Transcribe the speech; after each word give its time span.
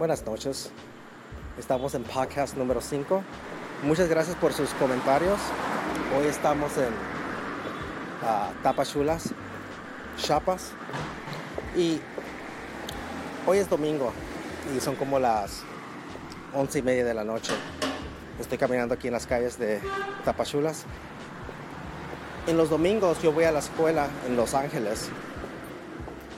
Buenas 0.00 0.24
noches. 0.24 0.70
Estamos 1.58 1.94
en 1.94 2.04
podcast 2.04 2.56
número 2.56 2.80
5. 2.80 3.22
Muchas 3.82 4.08
gracias 4.08 4.34
por 4.34 4.54
sus 4.54 4.70
comentarios. 4.70 5.38
Hoy 6.18 6.26
estamos 6.26 6.74
en 6.78 6.86
uh, 6.86 8.62
Tapachulas, 8.62 9.34
Chapas. 10.16 10.70
Y 11.76 12.00
hoy 13.46 13.58
es 13.58 13.68
domingo 13.68 14.10
y 14.74 14.80
son 14.80 14.96
como 14.96 15.18
las 15.18 15.64
once 16.54 16.78
y 16.78 16.82
media 16.82 17.04
de 17.04 17.12
la 17.12 17.22
noche. 17.22 17.52
Estoy 18.40 18.56
caminando 18.56 18.94
aquí 18.94 19.08
en 19.08 19.12
las 19.12 19.26
calles 19.26 19.58
de 19.58 19.82
Tapachulas. 20.24 20.86
En 22.46 22.56
los 22.56 22.70
domingos 22.70 23.20
yo 23.20 23.32
voy 23.32 23.44
a 23.44 23.52
la 23.52 23.58
escuela 23.58 24.08
en 24.26 24.34
Los 24.34 24.54
Ángeles 24.54 25.10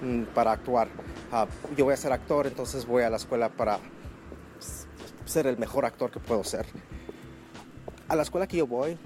mm, 0.00 0.22
para 0.32 0.52
actuar. 0.52 0.86
Ah, 1.30 1.46
yo 1.76 1.84
voy 1.84 1.92
a 1.92 1.96
ser 1.96 2.12
actor, 2.12 2.46
entonces 2.46 2.86
voy 2.86 3.02
a 3.02 3.10
la 3.10 3.18
escuela 3.18 3.50
para 3.50 3.78
ser 5.26 5.46
el 5.46 5.58
mejor 5.58 5.84
actor 5.84 6.10
que 6.10 6.20
puedo 6.20 6.42
ser. 6.42 6.64
A 8.08 8.16
la 8.16 8.22
escuela 8.22 8.46
que 8.46 8.56
yo 8.56 8.66
voy 8.66 8.98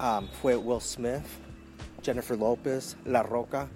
um, 0.00 0.28
fue 0.42 0.56
Will 0.56 0.80
Smith, 0.80 1.22
Jennifer 2.02 2.36
Lopez, 2.36 2.96
La 3.04 3.22
Roca, 3.22 3.68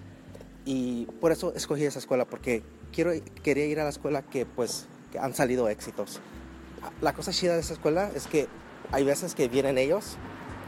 y 0.65 1.07
por 1.21 1.31
eso 1.31 1.53
escogí 1.55 1.85
esa 1.85 2.01
escuela, 2.01 2.25
porque 2.25 2.65
quiero, 2.93 3.13
quería 3.45 3.67
ir 3.67 3.79
a 3.79 3.85
la 3.85 3.91
escuela 3.91 4.23
que 4.23 4.45
pues 4.45 4.89
que 5.13 5.21
han 5.21 5.33
salido 5.33 5.69
éxitos. 5.69 6.21
La 7.01 7.13
cosa 7.13 7.31
chida 7.31 7.55
de 7.55 7.61
esa 7.61 7.75
escuela 7.75 8.11
es 8.15 8.27
que 8.27 8.49
hay 8.91 9.05
veces 9.05 9.37
que 9.37 9.47
vienen 9.47 9.79
ellos 9.79 10.17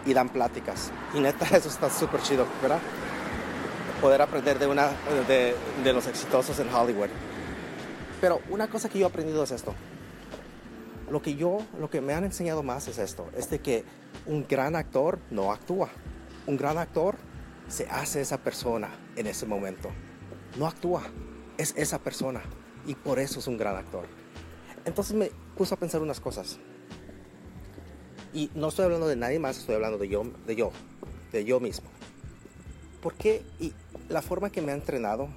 y 0.06 0.14
dan 0.14 0.28
pláticas. 0.28 0.92
Y 1.12 1.18
neta, 1.18 1.44
eso 1.56 1.68
está 1.68 1.90
súper 1.90 2.22
chido, 2.22 2.46
¿verdad? 2.62 2.78
Poder 4.00 4.22
aprender 4.22 4.58
de, 4.58 4.66
una, 4.66 4.90
de, 5.26 5.92
los 5.92 6.06
exitosos 6.06 6.58
en 6.58 6.72
Hollywood. 6.72 7.08
Pero 8.20 8.40
una 8.50 8.68
cosa 8.68 8.88
que 8.88 8.98
yo 8.98 9.06
he 9.06 9.08
aprendido 9.08 9.42
es 9.42 9.50
esto. 9.50 9.74
Lo 11.10 11.22
que 11.22 11.36
yo, 11.36 11.58
lo 11.78 11.88
que 11.88 12.00
me 12.00 12.14
han 12.14 12.24
enseñado 12.24 12.62
más 12.62 12.88
es 12.88 12.98
esto, 12.98 13.28
es 13.36 13.48
de 13.50 13.60
que 13.60 13.84
un 14.26 14.46
gran 14.48 14.74
actor 14.74 15.18
no 15.30 15.52
actúa. 15.52 15.88
Un 16.46 16.56
gran 16.56 16.78
actor 16.78 17.16
se 17.68 17.86
hace 17.88 18.20
esa 18.20 18.38
persona 18.38 18.90
en 19.16 19.26
ese 19.26 19.46
momento. 19.46 19.90
No 20.58 20.66
actúa, 20.66 21.02
es 21.58 21.74
esa 21.76 21.98
persona. 21.98 22.42
Y 22.86 22.94
por 22.94 23.18
eso 23.18 23.40
es 23.40 23.46
un 23.46 23.56
gran 23.56 23.76
actor. 23.76 24.06
Entonces 24.84 25.14
me 25.16 25.30
puso 25.56 25.74
a 25.74 25.78
pensar 25.78 26.00
unas 26.00 26.20
cosas. 26.20 26.58
Y 28.32 28.50
no 28.54 28.68
estoy 28.68 28.84
hablando 28.84 29.08
de 29.08 29.16
nadie 29.16 29.38
más, 29.38 29.58
estoy 29.58 29.76
hablando 29.76 29.98
de 29.98 30.08
yo, 30.08 30.24
de 30.46 30.56
yo, 30.56 30.70
de 31.32 31.44
yo 31.44 31.58
mismo. 31.58 31.88
¿Por 33.06 33.14
qué? 33.14 33.44
Y 33.60 33.72
la 34.08 34.20
forma 34.20 34.50
que 34.50 34.60
me 34.60 34.72
ha 34.72 34.74
entrenado 34.74 35.28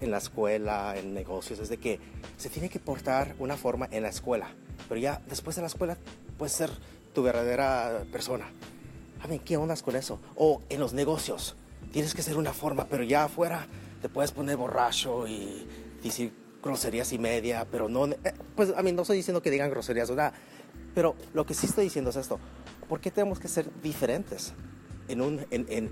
en 0.00 0.10
la 0.10 0.18
escuela, 0.18 0.96
en 0.98 1.14
negocios, 1.14 1.60
es 1.60 1.68
de 1.68 1.76
que 1.76 2.00
se 2.36 2.48
tiene 2.48 2.68
que 2.68 2.80
portar 2.80 3.36
una 3.38 3.56
forma 3.56 3.86
en 3.92 4.02
la 4.02 4.08
escuela, 4.08 4.48
pero 4.88 5.00
ya 5.00 5.22
después 5.28 5.54
de 5.54 5.62
la 5.62 5.68
escuela 5.68 5.96
puedes 6.36 6.52
ser 6.52 6.68
tu 7.14 7.22
verdadera 7.22 8.02
persona. 8.10 8.50
A 9.22 9.28
mí, 9.28 9.38
¿qué 9.38 9.56
ondas 9.56 9.84
con 9.84 9.94
eso? 9.94 10.18
O 10.34 10.62
en 10.68 10.80
los 10.80 10.92
negocios, 10.92 11.54
tienes 11.92 12.12
que 12.12 12.22
ser 12.22 12.36
una 12.36 12.52
forma, 12.52 12.88
pero 12.88 13.04
ya 13.04 13.22
afuera 13.22 13.68
te 14.02 14.08
puedes 14.08 14.32
poner 14.32 14.56
borracho 14.56 15.28
y 15.28 15.68
decir 16.02 16.32
groserías 16.60 17.12
y 17.12 17.20
media, 17.20 17.68
pero 17.70 17.88
no, 17.88 18.06
eh, 18.06 18.18
pues 18.56 18.74
a 18.76 18.82
mí 18.82 18.90
no 18.90 19.02
estoy 19.02 19.18
diciendo 19.18 19.40
que 19.40 19.52
digan 19.52 19.70
groserías 19.70 20.10
o 20.10 20.16
nada, 20.16 20.32
pero 20.92 21.14
lo 21.34 21.46
que 21.46 21.54
sí 21.54 21.66
estoy 21.66 21.84
diciendo 21.84 22.10
es 22.10 22.16
esto, 22.16 22.40
¿por 22.88 23.00
qué 23.00 23.12
tenemos 23.12 23.38
que 23.38 23.46
ser 23.46 23.70
diferentes 23.80 24.54
en, 25.06 25.20
un, 25.20 25.46
en, 25.50 25.90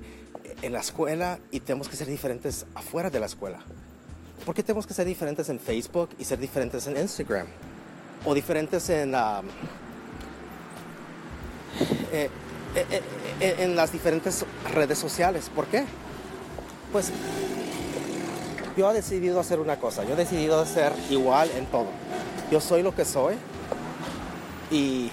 en 0.62 0.72
la 0.72 0.80
escuela 0.80 1.38
y 1.50 1.60
tenemos 1.60 1.88
que 1.88 1.96
ser 1.96 2.06
diferentes 2.06 2.66
afuera 2.74 3.10
de 3.10 3.20
la 3.20 3.26
escuela? 3.26 3.58
¿Por 4.44 4.54
qué 4.54 4.62
tenemos 4.62 4.86
que 4.86 4.94
ser 4.94 5.06
diferentes 5.06 5.48
en 5.48 5.60
Facebook 5.60 6.10
y 6.18 6.24
ser 6.24 6.38
diferentes 6.38 6.86
en 6.86 6.96
Instagram? 6.96 7.46
O 8.24 8.34
diferentes 8.34 8.88
en, 8.88 9.14
eh, 9.14 9.18
eh, 12.74 13.02
eh, 13.40 13.56
en 13.58 13.76
las 13.76 13.92
diferentes 13.92 14.44
redes 14.72 14.98
sociales. 14.98 15.50
¿Por 15.54 15.66
qué? 15.66 15.84
Pues 16.92 17.12
yo 18.76 18.90
he 18.90 18.94
decidido 18.94 19.40
hacer 19.40 19.60
una 19.60 19.78
cosa. 19.78 20.04
Yo 20.04 20.14
he 20.14 20.16
decidido 20.16 20.64
ser 20.64 20.92
igual 21.10 21.50
en 21.56 21.66
todo. 21.66 21.88
Yo 22.50 22.60
soy 22.60 22.82
lo 22.82 22.94
que 22.94 23.04
soy 23.04 23.34
y 24.70 25.10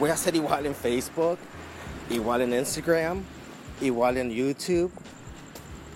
voy 0.00 0.10
a 0.10 0.16
ser 0.16 0.34
igual 0.34 0.66
en 0.66 0.74
Facebook, 0.74 1.38
igual 2.10 2.42
en 2.42 2.54
Instagram, 2.54 3.22
igual 3.80 4.16
en 4.16 4.30
YouTube, 4.30 4.90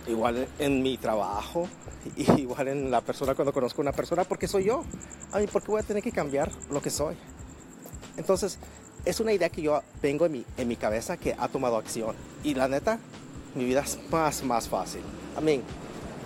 igual 0.07 0.49
en 0.59 0.83
mi 0.83 0.97
trabajo, 0.99 1.69
igual 2.17 2.69
en 2.69 2.91
la 2.91 3.01
persona 3.01 3.35
cuando 3.35 3.53
conozco 3.53 3.81
a 3.81 3.83
una 3.83 3.93
persona, 3.93 4.25
porque 4.25 4.49
soy 4.49 4.65
yo. 4.65 4.85
A 5.33 5.39
mí, 5.39 5.47
¿por 5.47 5.63
qué 5.63 5.71
voy 5.71 5.81
a 5.81 5.85
tener 5.85 6.03
que 6.03 6.13
cambiar 6.13 6.51
lo 6.71 6.81
que 6.81 6.91
soy? 6.91 7.17
Entonces, 8.17 8.59
es 9.05 9.21
una 9.21 9.33
idea 9.33 9.49
que 9.49 9.63
yo 9.63 9.83
tengo 10.01 10.27
en 10.27 10.33
mi, 10.33 10.45
en 10.57 10.69
mi 10.69 10.77
cabeza 10.77 11.17
que 11.17 11.35
ha 11.39 11.49
tomado 11.49 11.77
acción. 11.77 12.15
Y 12.43 12.55
la 12.55 12.69
neta, 12.69 12.99
mi 13.55 13.65
vida 13.65 13.81
es 13.81 13.99
más, 14.11 14.43
más 14.43 14.69
fácil. 14.69 15.03
A 15.37 15.41
mí, 15.41 15.63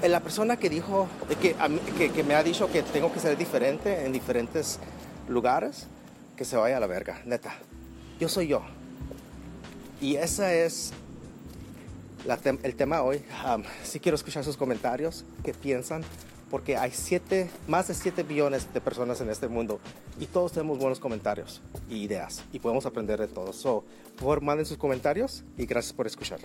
la 0.03 0.21
persona 0.21 0.57
que 0.57 0.69
dijo, 0.69 1.09
que, 1.41 1.55
que, 1.97 2.11
que 2.11 2.25
me 2.25 2.35
ha 2.35 2.43
dicho 2.43 2.71
que 2.71 2.83
tengo 2.83 3.13
que 3.13 3.21
ser 3.21 3.37
diferente 3.37 4.05
en 4.05 4.13
diferentes 4.13 4.79
lugares, 5.29 5.87
que 6.37 6.45
se 6.45 6.57
vaya 6.57 6.79
a 6.79 6.81
la 6.81 6.87
verga, 6.87 7.21
neta. 7.25 7.55
Yo 8.19 8.29
soy 8.29 8.49
yo. 8.49 8.63
Y 10.01 10.17
esa 10.17 10.53
es 10.53 10.93
el 12.63 12.75
tema 12.77 13.03
hoy. 13.03 13.23
si 13.83 14.01
quiero 14.01 14.17
escuchar 14.17 14.45
sus 14.45 14.57
comentarios, 14.57 15.25
qué 15.43 15.53
piensan, 15.55 16.03
porque 16.51 16.77
hay 16.77 16.91
siete, 16.93 17.51
más 17.67 17.89
de 17.89 17.95
7 17.95 18.23
billones 18.25 18.73
de 18.75 18.81
personas 18.81 19.21
en 19.23 19.31
este 19.31 19.49
mundo 19.49 19.81
y 20.21 20.27
todos 20.27 20.53
tenemos 20.53 20.79
buenos 20.79 21.01
comentarios 21.01 21.63
y 21.89 22.03
ideas 22.03 22.45
y 22.53 22.59
podemos 22.59 22.85
aprender 22.85 23.19
de 23.19 23.29
todos. 23.29 23.57
So, 23.57 23.85
por 24.17 24.21
favor, 24.21 24.41
manden 24.43 24.67
sus 24.67 24.77
comentarios 24.77 25.45
y 25.57 25.65
gracias 25.65 25.95
por 25.95 26.07
escuchar. 26.07 26.41